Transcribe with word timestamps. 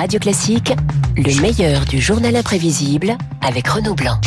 Radio 0.00 0.18
Classique, 0.18 0.72
le 1.14 1.42
meilleur 1.42 1.84
du 1.84 2.00
journal 2.00 2.34
imprévisible 2.34 3.18
avec 3.46 3.68
Renaud 3.68 3.94
Blanc. 3.94 4.18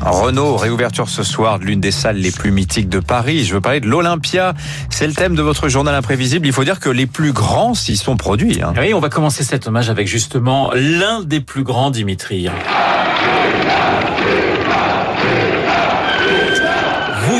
Renault, 0.00 0.56
réouverture 0.56 1.10
ce 1.10 1.22
soir 1.22 1.58
de 1.58 1.66
l'une 1.66 1.78
des 1.78 1.90
salles 1.90 2.16
les 2.16 2.30
plus 2.30 2.50
mythiques 2.50 2.88
de 2.88 3.00
Paris. 3.00 3.44
Je 3.44 3.52
veux 3.52 3.60
parler 3.60 3.80
de 3.80 3.86
l'Olympia. 3.86 4.54
C'est 4.88 5.06
le 5.06 5.12
thème 5.12 5.34
de 5.34 5.42
votre 5.42 5.68
journal 5.68 5.94
imprévisible. 5.94 6.46
Il 6.46 6.54
faut 6.54 6.64
dire 6.64 6.80
que 6.80 6.88
les 6.88 7.04
plus 7.04 7.34
grands 7.34 7.74
s'y 7.74 7.98
sont 7.98 8.16
produits. 8.16 8.62
Hein. 8.62 8.72
Oui, 8.78 8.94
on 8.94 9.00
va 9.00 9.10
commencer 9.10 9.44
cet 9.44 9.66
hommage 9.66 9.90
avec 9.90 10.08
justement 10.08 10.70
l'un 10.74 11.20
des 11.20 11.40
plus 11.40 11.64
grands, 11.64 11.90
Dimitri. 11.90 12.48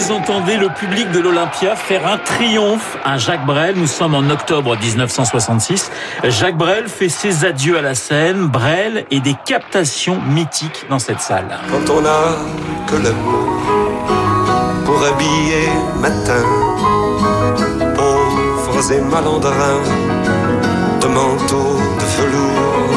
Vous 0.01 0.13
entendez 0.13 0.57
le 0.57 0.71
public 0.71 1.13
de 1.13 1.19
l'Olympia 1.19 1.77
faire 1.77 2.07
un 2.07 2.17
triomphe 2.17 2.97
à 3.05 3.19
Jacques 3.19 3.45
Brel. 3.45 3.77
Nous 3.77 3.87
sommes 3.87 4.15
en 4.15 4.31
octobre 4.31 4.75
1966. 4.79 5.91
Jacques 6.25 6.57
Brel 6.57 6.89
fait 6.89 7.11
ses 7.11 7.45
adieux 7.45 7.77
à 7.77 7.83
la 7.83 7.95
scène. 7.95 8.47
Brel 8.47 9.05
et 9.11 9.21
des 9.21 9.37
captations 9.45 10.19
mythiques 10.23 10.87
dans 10.89 10.99
cette 10.99 11.21
salle. 11.21 11.59
Quand 11.71 11.93
on 11.93 12.07
a 12.07 12.39
que 12.87 12.97
l'amour 12.97 13.61
pour 14.87 15.05
habiller 15.05 15.69
matin, 16.01 16.45
pauvres 17.95 18.93
et 18.93 19.01
malandrins 19.03 19.83
de 21.03 21.07
manteaux 21.09 21.79
de 21.99 22.23
velours. 22.23 22.91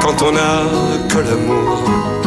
Quand 0.00 0.22
on 0.22 0.36
a 0.36 1.08
que 1.08 1.18
l'amour 1.18 2.23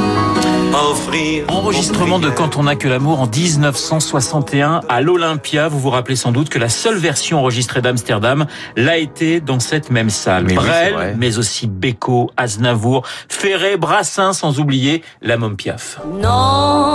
Enregistrement 1.47 2.19
de 2.19 2.29
Quand 2.29 2.55
on 2.57 2.63
n'a 2.63 2.75
que 2.75 2.87
l'amour 2.87 3.19
en 3.19 3.25
1961 3.27 4.81
à 4.87 5.01
l'Olympia. 5.01 5.67
Vous 5.69 5.79
vous 5.79 5.89
rappelez 5.89 6.15
sans 6.15 6.31
doute 6.31 6.49
que 6.49 6.59
la 6.59 6.69
seule 6.69 6.97
version 6.97 7.39
enregistrée 7.39 7.81
d'Amsterdam 7.81 8.45
l'a 8.75 8.97
été 8.97 9.41
dans 9.41 9.59
cette 9.59 9.89
même 9.89 10.11
salle. 10.11 10.43
Mais 10.43 10.53
Brel, 10.53 11.15
mais 11.17 11.39
aussi 11.39 11.65
Beko, 11.65 12.29
Aznavour, 12.37 13.01
Ferré, 13.27 13.75
Brassin, 13.75 14.33
sans 14.33 14.59
oublier 14.59 15.03
la 15.23 15.37
Mom 15.37 15.55
Piaf. 15.55 15.99
Non, 16.05 16.93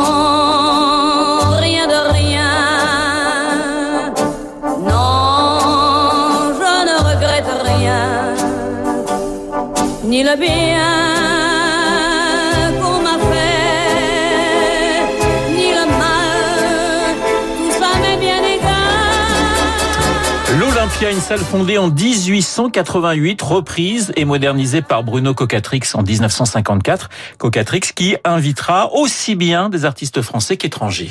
rien 1.59 1.89
de 1.89 2.13
rien. 2.13 2.51
Non, 4.79 6.53
je 6.55 6.73
ne 6.87 6.97
regrette 7.11 7.53
rien. 7.65 8.35
Ni 10.05 10.23
le 10.23 10.37
bien. 10.37 10.92
L'Olympia, 21.03 21.19
une 21.19 21.25
salle 21.25 21.45
fondée 21.45 21.79
en 21.79 21.91
1888, 21.91 23.43
reprise 23.43 24.13
et 24.15 24.25
modernisée 24.25 24.83
par 24.83 25.03
Bruno 25.03 25.35
Cocatrix 25.35 25.83
en 25.95 26.03
1954. 26.05 27.11
Cocatrix 27.39 27.81
qui 27.93 28.15
invitera 28.23 28.93
aussi 28.93 29.35
bien 29.35 29.69
des 29.69 29.85
artistes 29.85 30.23
français 30.23 30.57
qu'étrangers. 30.57 31.11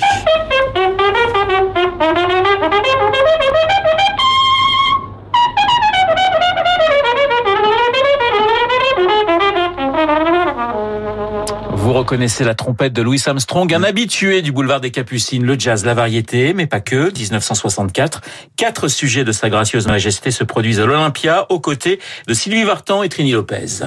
Vous 12.22 12.26
reconnaissez 12.26 12.44
la 12.44 12.54
trompette 12.54 12.94
de 12.94 13.02
Louis 13.02 13.20
Armstrong, 13.26 13.74
un 13.74 13.82
habitué 13.82 14.44
du 14.44 14.52
boulevard 14.52 14.80
des 14.80 14.92
Capucines, 14.92 15.44
le 15.44 15.58
jazz, 15.58 15.86
la 15.86 15.96
variété, 15.96 16.54
mais 16.54 16.68
pas 16.68 16.80
que. 16.80 17.12
1964, 17.12 18.22
quatre 18.56 18.90
sujets 18.90 19.24
de 19.24 19.32
sa 19.32 19.50
gracieuse 19.50 19.88
majesté 19.88 20.30
se 20.30 20.44
produisent 20.44 20.80
à 20.80 20.86
l'Olympia, 20.86 21.48
aux 21.50 21.60
côtés 21.60 22.00
de 22.28 22.36
Sylvie 22.36 22.64
Vartan 22.64 23.02
et 23.02 23.10
Trini 23.10 23.32
Lopez. 23.32 23.86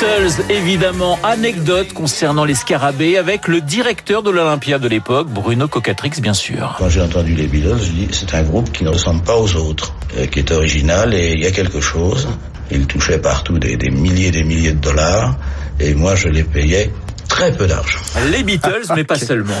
Beatles, 0.00 0.44
évidemment, 0.48 1.18
anecdote 1.24 1.92
concernant 1.92 2.44
les 2.44 2.54
scarabées 2.54 3.18
avec 3.18 3.48
le 3.48 3.60
directeur 3.60 4.22
de 4.22 4.30
l'Olympia 4.30 4.78
de 4.78 4.86
l'époque, 4.86 5.26
Bruno 5.28 5.66
Cocatrix, 5.66 6.20
bien 6.20 6.34
sûr. 6.34 6.76
Quand 6.78 6.88
j'ai 6.88 7.00
entendu 7.00 7.34
les 7.34 7.48
Beatles, 7.48 7.80
je 7.82 7.90
dis 7.90 8.08
c'est 8.12 8.32
un 8.34 8.44
groupe 8.44 8.70
qui 8.70 8.84
ne 8.84 8.90
ressemble 8.90 9.24
pas 9.24 9.36
aux 9.36 9.56
autres, 9.56 9.94
euh, 10.16 10.26
qui 10.26 10.38
est 10.38 10.52
original 10.52 11.14
et 11.14 11.32
il 11.32 11.40
y 11.40 11.46
a 11.46 11.50
quelque 11.50 11.80
chose. 11.80 12.28
Il 12.70 12.86
touchait 12.86 13.18
partout 13.18 13.58
des, 13.58 13.76
des 13.76 13.90
milliers 13.90 14.28
et 14.28 14.30
des 14.30 14.44
milliers 14.44 14.72
de 14.72 14.80
dollars 14.80 15.34
et 15.80 15.94
moi 15.94 16.14
je 16.14 16.28
les 16.28 16.44
payais 16.44 16.92
très 17.28 17.50
peu 17.50 17.66
d'argent. 17.66 17.98
Les 18.30 18.44
Beatles, 18.44 18.84
mais 18.94 19.02
pas 19.02 19.18
seulement. 19.18 19.54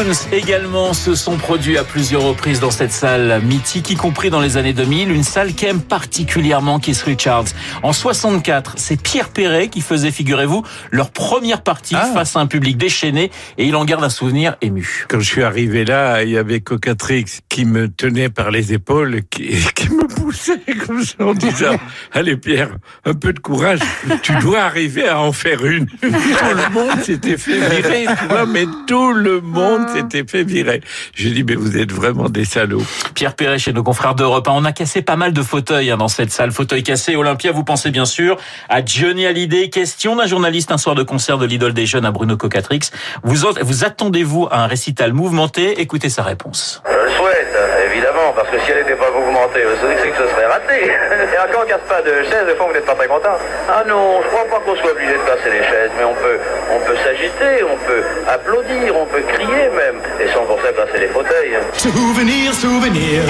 Stones 0.00 0.32
également 0.32 0.94
se 0.94 1.14
sont 1.14 1.36
produits 1.36 1.76
à 1.76 1.84
plusieurs 1.84 2.22
reprises 2.22 2.58
dans 2.58 2.70
cette 2.70 2.90
salle 2.90 3.42
mythique, 3.42 3.90
y 3.90 3.96
compris 3.96 4.30
dans 4.30 4.40
les 4.40 4.56
années 4.56 4.72
2000, 4.72 5.10
une 5.10 5.22
salle 5.22 5.52
qu'aime 5.52 5.82
particulièrement 5.82 6.78
Keith 6.78 7.02
Richards. 7.02 7.44
En 7.82 7.92
64, 7.92 8.74
c'est 8.76 8.98
Pierre 8.98 9.28
Perret 9.28 9.68
qui 9.68 9.82
faisait, 9.82 10.10
figurez-vous, 10.10 10.64
leur 10.90 11.10
première 11.10 11.60
partie 11.60 11.96
Ah. 11.98 12.08
face 12.14 12.34
à 12.34 12.40
un 12.40 12.46
public 12.46 12.78
déchaîné 12.78 13.30
et 13.58 13.66
il 13.66 13.76
en 13.76 13.84
garde 13.84 14.02
un 14.02 14.08
souvenir 14.08 14.56
ému. 14.62 15.04
Quand 15.10 15.20
je 15.20 15.26
suis 15.26 15.42
arrivé 15.42 15.84
là, 15.84 16.22
il 16.22 16.30
y 16.30 16.38
avait 16.38 16.60
Cocatrix 16.60 17.26
qui 17.50 17.66
me 17.66 17.88
tenait 17.88 18.30
par 18.30 18.50
les 18.50 18.72
épaules, 18.72 19.20
qui, 19.28 19.50
qui 19.74 19.90
me 19.90 20.06
poussait 20.08 20.62
comme 20.86 21.04
ça 21.04 21.26
en 21.26 21.34
disant 21.34 21.76
Allez 22.12 22.38
Pierre, 22.38 22.70
un 23.04 23.12
peu 23.12 23.34
de 23.34 23.40
courage, 23.40 23.80
tu 24.22 24.32
dois 24.36 24.60
arriver 24.60 25.06
à 25.06 25.20
en 25.20 25.32
faire 25.32 25.62
une. 25.66 25.86
Tout 26.00 26.06
le 26.08 26.72
monde 26.72 27.02
s'était 27.02 27.36
fait 27.36 27.58
virer, 27.58 28.06
tu 28.18 28.26
vois, 28.28 28.46
mais 28.46 28.64
tout 28.86 29.12
le 29.12 29.42
monde 29.42 29.89
s'était 29.94 30.24
fait 30.26 30.44
virer. 30.44 30.80
J'ai 31.14 31.30
dit 31.30 31.44
Mais 31.44 31.54
vous 31.54 31.76
êtes 31.76 31.92
vraiment 31.92 32.28
des 32.28 32.44
salauds. 32.44 32.82
Pierre 33.14 33.34
Perret 33.34 33.58
chez 33.58 33.72
nos 33.72 33.82
confrères 33.82 34.14
d'Europe 34.14 34.48
1. 34.48 34.52
On 34.52 34.64
a 34.64 34.72
cassé 34.72 35.02
pas 35.02 35.16
mal 35.16 35.32
de 35.32 35.42
fauteuils 35.42 35.90
hein, 35.90 35.96
dans 35.96 36.08
cette 36.08 36.30
salle. 36.30 36.52
Fauteuil 36.52 36.82
cassé, 36.82 37.16
Olympia, 37.16 37.52
vous 37.52 37.64
pensez 37.64 37.90
bien 37.90 38.04
sûr 38.04 38.36
à 38.68 38.84
Johnny 38.84 39.26
Hallyday. 39.26 39.70
Question 39.70 40.16
d'un 40.16 40.26
journaliste 40.26 40.72
un 40.72 40.78
soir 40.78 40.94
de 40.94 41.02
concert 41.02 41.38
de 41.38 41.46
l'idole 41.46 41.74
des 41.74 41.86
jeunes 41.86 42.04
à 42.04 42.10
Bruno 42.10 42.36
Cocatrix. 42.36 42.90
Vous, 43.22 43.46
vous 43.62 43.84
attendez-vous 43.84 44.48
à 44.50 44.64
un 44.64 44.66
récital 44.66 45.12
mouvementé? 45.12 45.80
Écoutez 45.80 46.08
sa 46.08 46.22
réponse. 46.22 46.82
Je 46.86 47.04
le 47.04 47.10
souhaite, 47.10 47.56
évidemment, 47.90 48.32
parce 48.34 48.50
que 48.50 48.58
si 48.60 48.70
elle 48.70 48.78
n'était 48.78 48.96
pas 48.96 49.10
mouvementée, 49.40 49.64
c'est 50.02 50.10
que 50.10 50.16
ce 50.16 50.28
serait 50.28 50.46
raté. 50.46 50.86
Et 50.86 51.38
encore, 51.38 51.64
on 51.64 51.68
casse 51.68 51.86
pas 51.88 52.02
de 52.02 52.22
chaise, 52.24 52.46
des 52.46 52.54
fois 52.54 52.66
vous 52.66 52.72
n'êtes 52.72 52.86
pas 52.86 52.94
très 52.94 53.08
content. 53.08 53.36
Ah 53.68 53.84
non, 53.86 54.20
je 54.22 54.28
crois 54.28 54.44
pas 54.44 54.60
qu'on 54.64 54.76
soit 54.76 54.92
obligé 54.92 55.12
de 55.12 55.18
casser 55.18 55.50
les 55.50 55.64
chaises, 55.64 55.90
mais 55.96 56.04
on 56.04 56.14
peut, 56.14 56.38
on 56.70 56.80
peut 56.80 56.96
s'agiter, 57.04 57.64
on 57.64 57.76
peut 57.86 58.02
applaudir, 58.28 58.96
on 58.96 59.06
peut 59.06 59.22
crier 59.22 59.68
même, 59.70 60.00
et 60.20 60.28
sans 60.32 60.44
pour 60.44 60.60
ça 60.62 60.72
casser 60.72 60.98
les 60.98 61.08
fauteuils. 61.08 61.58
Souvenir, 61.72 62.52
souvenir, 62.54 63.22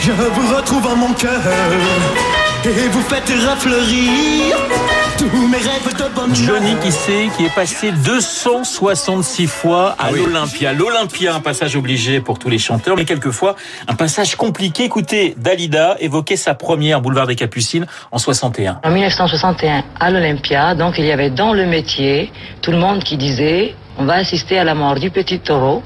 je 0.00 0.12
vous 0.12 0.56
retrouve 0.56 0.86
en 0.86 0.96
mon 0.96 1.12
cœur 1.14 1.40
et 2.64 2.88
vous 2.88 3.02
faites 3.02 3.28
refleurir 3.28 4.56
tous 5.30 5.46
mes 5.46 5.58
rêves 5.58 5.96
de 5.96 6.14
bonheur. 6.14 6.34
Johnny 6.34 6.74
qui 6.82 6.90
sait, 6.90 7.28
qui 7.36 7.44
est 7.44 7.54
passé 7.54 7.92
266 7.92 9.46
fois 9.46 9.94
à 9.98 10.10
l'Olympia. 10.10 10.72
L'Olympia, 10.72 11.34
un 11.34 11.40
passage 11.40 11.76
obligé 11.76 12.20
pour 12.20 12.38
tous 12.38 12.48
les 12.48 12.58
chanteurs, 12.58 12.96
mais 12.96 13.04
quelquefois 13.04 13.54
un 13.86 13.94
passage 13.94 14.34
compliqué. 14.34 14.84
Écoutez, 14.84 15.34
Dalida 15.36 15.96
évoquait 16.00 16.36
sa 16.36 16.54
première 16.54 17.00
boulevard 17.00 17.28
des 17.28 17.36
Capucines 17.36 17.86
en 18.10 18.18
61. 18.18 18.80
En 18.82 18.90
1961, 18.90 19.84
à 20.00 20.10
l'Olympia, 20.10 20.74
donc 20.74 20.98
il 20.98 21.04
y 21.04 21.12
avait 21.12 21.30
dans 21.30 21.52
le 21.52 21.66
métier 21.66 22.32
tout 22.60 22.72
le 22.72 22.78
monde 22.78 23.04
qui 23.04 23.16
disait 23.16 23.74
on 23.98 24.04
va 24.04 24.14
assister 24.14 24.58
à 24.58 24.64
la 24.64 24.74
mort 24.74 24.98
du 24.98 25.10
petit 25.10 25.38
taureau. 25.38 25.82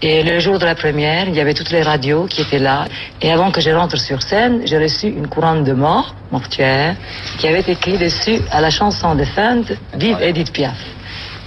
Et 0.00 0.22
le 0.22 0.38
jour 0.38 0.58
de 0.58 0.64
la 0.64 0.76
première, 0.76 1.28
il 1.28 1.34
y 1.34 1.40
avait 1.40 1.54
toutes 1.54 1.70
les 1.70 1.82
radios 1.82 2.26
qui 2.26 2.42
étaient 2.42 2.60
là. 2.60 2.86
Et 3.20 3.32
avant 3.32 3.50
que 3.50 3.60
je 3.60 3.70
rentre 3.70 3.98
sur 3.98 4.22
scène, 4.22 4.62
j'ai 4.64 4.78
reçu 4.78 5.08
une 5.08 5.26
couronne 5.26 5.64
de 5.64 5.72
mort 5.72 6.14
mortuaire 6.30 6.94
qui 7.38 7.48
avait 7.48 7.64
écrit 7.66 7.98
dessus 7.98 8.38
à 8.52 8.60
la 8.60 8.70
chanson 8.70 9.16
de 9.16 9.24
Fund 9.24 9.64
Vive 9.94 10.18
Edith 10.20 10.52
Piaf. 10.52 10.78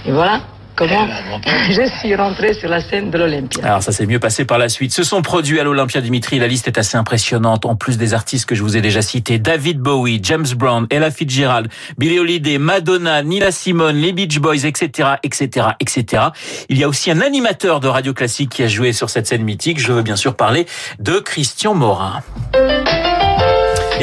Et 0.06 0.12
voilà 0.12 0.40
comment 0.76 1.06
je 1.70 1.88
suis 2.00 2.14
rentré 2.14 2.54
sur 2.54 2.68
la 2.68 2.80
scène 2.80 3.10
de 3.10 3.18
l'Olympia. 3.18 3.64
Alors 3.64 3.82
ça 3.82 3.92
s'est 3.92 4.06
mieux 4.06 4.18
passé 4.18 4.44
par 4.44 4.58
la 4.58 4.68
suite. 4.68 4.92
Se 4.92 5.02
sont 5.02 5.22
produits 5.22 5.60
à 5.60 5.64
l'Olympia 5.64 6.00
Dimitri. 6.00 6.38
La 6.38 6.46
liste 6.46 6.68
est 6.68 6.78
assez 6.78 6.96
impressionnante. 6.96 7.66
En 7.66 7.76
plus 7.76 7.98
des 7.98 8.14
artistes 8.14 8.46
que 8.46 8.54
je 8.54 8.62
vous 8.62 8.76
ai 8.76 8.80
déjà 8.80 9.02
cités, 9.02 9.38
David 9.38 9.78
Bowie, 9.78 10.20
James 10.22 10.46
Brown, 10.56 10.86
Ella 10.90 11.10
Fitzgerald, 11.10 11.68
Billie 11.98 12.18
Holiday, 12.18 12.58
Madonna, 12.58 13.22
Nina 13.22 13.50
Simone, 13.50 13.96
les 13.96 14.12
Beach 14.12 14.38
Boys, 14.38 14.64
etc., 14.64 15.10
etc., 15.22 15.68
etc. 15.80 16.22
Il 16.68 16.78
y 16.78 16.84
a 16.84 16.88
aussi 16.88 17.10
un 17.10 17.20
animateur 17.20 17.80
de 17.80 17.88
radio 17.88 18.14
classique 18.14 18.50
qui 18.50 18.62
a 18.62 18.68
joué 18.68 18.92
sur 18.92 19.10
cette 19.10 19.26
scène 19.26 19.42
mythique. 19.42 19.80
Je 19.80 19.92
veux 19.92 20.02
bien 20.02 20.16
sûr 20.16 20.34
parler 20.34 20.66
de 20.98 21.18
Christian 21.18 21.74
Morin. 21.74 22.22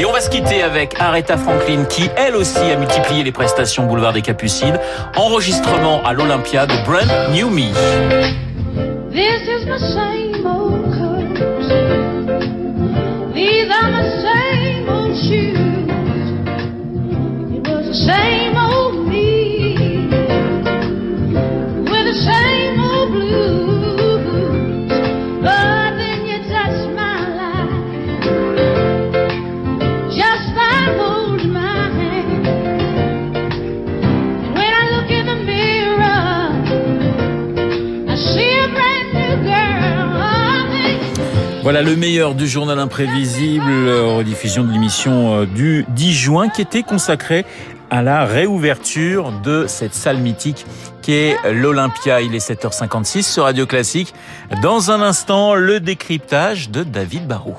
Et 0.00 0.06
on 0.06 0.12
va 0.12 0.22
se 0.22 0.30
quitter 0.30 0.62
avec 0.62 0.98
Aretha 0.98 1.36
Franklin 1.36 1.84
qui, 1.84 2.08
elle 2.16 2.34
aussi, 2.34 2.58
a 2.58 2.76
multiplié 2.76 3.22
les 3.22 3.32
prestations 3.32 3.84
Boulevard 3.84 4.14
des 4.14 4.22
Capucines. 4.22 4.78
Enregistrement 5.14 6.02
à 6.06 6.14
l'Olympia 6.14 6.64
de 6.64 6.72
Brand 6.86 7.06
New 7.34 7.50
Me. 7.50 7.68
Old 10.42 11.99
Voilà 41.70 41.88
le 41.88 41.94
meilleur 41.94 42.34
du 42.34 42.48
journal 42.48 42.80
imprévisible, 42.80 43.70
euh, 43.70 44.16
rediffusion 44.16 44.64
de 44.64 44.72
l'émission 44.72 45.42
euh, 45.42 45.46
du 45.46 45.86
10 45.90 46.12
juin 46.12 46.48
qui 46.48 46.62
était 46.62 46.82
consacrée 46.82 47.46
à 47.90 48.02
la 48.02 48.24
réouverture 48.24 49.30
de 49.44 49.66
cette 49.68 49.94
salle 49.94 50.18
mythique 50.18 50.66
qui 51.00 51.12
est 51.12 51.36
l'Olympia. 51.52 52.22
Il 52.22 52.34
est 52.34 52.44
7h56 52.44 53.22
sur 53.22 53.44
Radio 53.44 53.66
Classique. 53.66 54.14
Dans 54.62 54.90
un 54.90 55.00
instant, 55.00 55.54
le 55.54 55.78
décryptage 55.78 56.70
de 56.70 56.82
David 56.82 57.28
Barou. 57.28 57.54